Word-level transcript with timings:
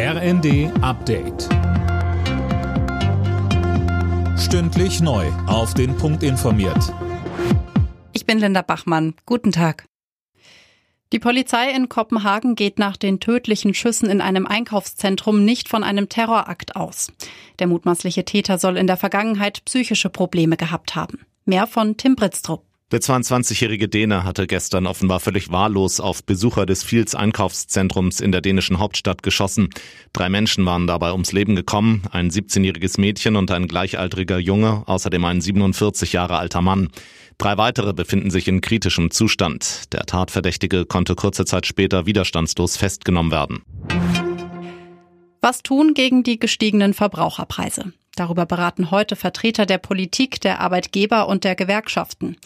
RND 0.00 0.70
Update. 0.80 1.48
Stündlich 4.38 5.00
neu. 5.00 5.26
Auf 5.48 5.74
den 5.74 5.96
Punkt 5.96 6.22
informiert. 6.22 6.94
Ich 8.12 8.24
bin 8.24 8.38
Linda 8.38 8.62
Bachmann. 8.62 9.14
Guten 9.26 9.50
Tag. 9.50 9.86
Die 11.12 11.18
Polizei 11.18 11.72
in 11.72 11.88
Kopenhagen 11.88 12.54
geht 12.54 12.78
nach 12.78 12.96
den 12.96 13.18
tödlichen 13.18 13.74
Schüssen 13.74 14.08
in 14.08 14.20
einem 14.20 14.46
Einkaufszentrum 14.46 15.44
nicht 15.44 15.68
von 15.68 15.82
einem 15.82 16.08
Terrorakt 16.08 16.76
aus. 16.76 17.10
Der 17.58 17.66
mutmaßliche 17.66 18.24
Täter 18.24 18.58
soll 18.58 18.76
in 18.76 18.86
der 18.86 18.98
Vergangenheit 18.98 19.64
psychische 19.64 20.10
Probleme 20.10 20.56
gehabt 20.56 20.94
haben. 20.94 21.26
Mehr 21.44 21.66
von 21.66 21.96
Tim 21.96 22.14
Britztrup. 22.14 22.67
Der 22.90 23.00
22-jährige 23.00 23.86
Däne 23.86 24.24
hatte 24.24 24.46
gestern 24.46 24.86
offenbar 24.86 25.20
völlig 25.20 25.52
wahllos 25.52 26.00
auf 26.00 26.24
Besucher 26.24 26.64
des 26.64 26.82
Fields 26.82 27.14
Einkaufszentrums 27.14 28.18
in 28.18 28.32
der 28.32 28.40
dänischen 28.40 28.78
Hauptstadt 28.78 29.22
geschossen. 29.22 29.68
Drei 30.14 30.30
Menschen 30.30 30.64
waren 30.64 30.86
dabei 30.86 31.12
ums 31.12 31.32
Leben 31.32 31.54
gekommen, 31.54 32.04
ein 32.12 32.30
17-jähriges 32.30 32.98
Mädchen 32.98 33.36
und 33.36 33.50
ein 33.50 33.68
gleichaltriger 33.68 34.38
Junge, 34.38 34.84
außerdem 34.86 35.22
ein 35.26 35.42
47 35.42 36.14
Jahre 36.14 36.38
alter 36.38 36.62
Mann. 36.62 36.88
Drei 37.36 37.58
weitere 37.58 37.92
befinden 37.92 38.30
sich 38.30 38.48
in 38.48 38.62
kritischem 38.62 39.10
Zustand. 39.10 39.92
Der 39.92 40.06
Tatverdächtige 40.06 40.86
konnte 40.86 41.14
kurze 41.14 41.44
Zeit 41.44 41.66
später 41.66 42.06
widerstandslos 42.06 42.78
festgenommen 42.78 43.30
werden. 43.30 43.64
Was 45.42 45.62
tun 45.62 45.92
gegen 45.92 46.22
die 46.22 46.38
gestiegenen 46.38 46.94
Verbraucherpreise? 46.94 47.92
Darüber 48.18 48.46
beraten 48.46 48.90
heute 48.90 49.14
Vertreter 49.14 49.64
der 49.64 49.78
Politik, 49.78 50.40
der 50.40 50.60
Arbeitgeber 50.60 51.28
und 51.28 51.44
der 51.44 51.54
Gewerkschaften. 51.54 52.36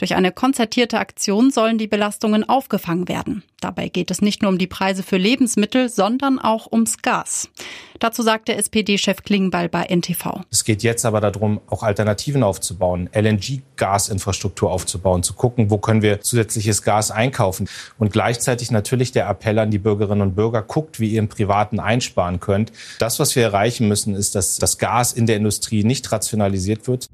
Durch 0.00 0.14
eine 0.14 0.32
konzertierte 0.32 0.98
Aktion 0.98 1.50
sollen 1.50 1.76
die 1.76 1.86
Belastungen 1.86 2.48
aufgefangen 2.48 3.06
werden. 3.06 3.42
Dabei 3.60 3.88
geht 3.88 4.10
es 4.10 4.22
nicht 4.22 4.40
nur 4.40 4.50
um 4.50 4.56
die 4.56 4.66
Preise 4.66 5.02
für 5.02 5.18
Lebensmittel, 5.18 5.90
sondern 5.90 6.38
auch 6.38 6.72
ums 6.72 7.02
Gas. 7.02 7.50
Dazu 7.98 8.22
sagt 8.22 8.48
der 8.48 8.56
SPD-Chef 8.56 9.22
Klingbeil 9.24 9.68
bei 9.68 9.84
NTV. 9.84 10.40
Es 10.50 10.64
geht 10.64 10.82
jetzt 10.82 11.04
aber 11.04 11.20
darum, 11.20 11.60
auch 11.66 11.82
Alternativen 11.82 12.42
aufzubauen, 12.42 13.10
LNG-Gasinfrastruktur 13.12 14.70
aufzubauen, 14.70 15.22
zu 15.22 15.34
gucken, 15.34 15.70
wo 15.70 15.76
können 15.76 16.00
wir 16.00 16.22
zusätzliches 16.22 16.80
Gas 16.80 17.10
einkaufen. 17.10 17.68
Und 17.98 18.10
gleichzeitig 18.10 18.70
natürlich 18.70 19.12
der 19.12 19.28
Appell 19.28 19.58
an 19.58 19.70
die 19.70 19.78
Bürgerinnen 19.78 20.22
und 20.22 20.34
Bürger, 20.34 20.62
guckt, 20.62 20.98
wie 20.98 21.10
ihr 21.10 21.18
im 21.18 21.28
Privaten 21.28 21.78
einsparen 21.78 22.40
könnt. 22.40 22.72
Das, 23.00 23.20
was 23.20 23.36
wir 23.36 23.42
erreichen 23.42 23.86
müssen, 23.86 24.14
ist, 24.14 24.34
dass 24.34 24.56
das 24.56 24.78
Gas 24.78 25.12
in 25.12 25.26
der 25.26 25.36
Industrie 25.36 25.84
nicht 25.84 26.10
rationalisiert 26.10 26.88
wird. 26.88 27.10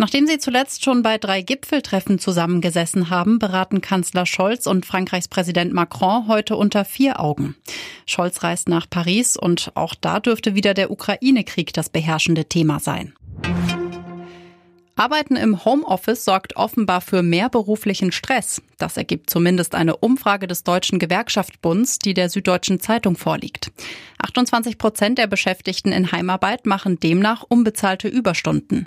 Nachdem 0.00 0.26
sie 0.26 0.38
zuletzt 0.38 0.82
schon 0.82 1.02
bei 1.02 1.18
drei 1.18 1.42
Gipfeltreffen 1.42 2.18
zusammengesessen 2.18 3.10
haben, 3.10 3.38
beraten 3.38 3.82
Kanzler 3.82 4.24
Scholz 4.24 4.66
und 4.66 4.86
Frankreichs 4.86 5.28
Präsident 5.28 5.74
Macron 5.74 6.26
heute 6.26 6.56
unter 6.56 6.86
vier 6.86 7.20
Augen. 7.20 7.54
Scholz 8.06 8.42
reist 8.42 8.70
nach 8.70 8.88
Paris 8.88 9.36
und 9.36 9.72
auch 9.74 9.94
da 9.94 10.18
dürfte 10.18 10.54
wieder 10.54 10.72
der 10.72 10.90
Ukraine-Krieg 10.90 11.74
das 11.74 11.90
beherrschende 11.90 12.46
Thema 12.46 12.80
sein. 12.80 13.12
Arbeiten 14.96 15.36
im 15.36 15.66
Homeoffice 15.66 16.24
sorgt 16.24 16.56
offenbar 16.56 17.02
für 17.02 17.22
mehr 17.22 17.50
beruflichen 17.50 18.10
Stress. 18.10 18.62
Das 18.78 18.96
ergibt 18.96 19.28
zumindest 19.28 19.74
eine 19.74 19.98
Umfrage 19.98 20.46
des 20.46 20.64
Deutschen 20.64 20.98
Gewerkschaftsbunds, 20.98 21.98
die 21.98 22.14
der 22.14 22.30
Süddeutschen 22.30 22.80
Zeitung 22.80 23.18
vorliegt. 23.18 23.70
28 24.16 24.78
Prozent 24.78 25.18
der 25.18 25.26
Beschäftigten 25.26 25.92
in 25.92 26.10
Heimarbeit 26.10 26.64
machen 26.64 26.98
demnach 26.98 27.44
unbezahlte 27.46 28.08
Überstunden. 28.08 28.86